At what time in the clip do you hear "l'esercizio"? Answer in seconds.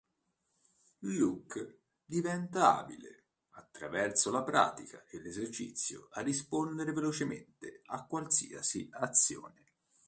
5.21-6.07